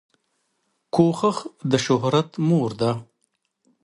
کوښښ 0.93 1.37
دشهرت 1.71 2.29
مور 2.47 2.71
ده 2.81 2.91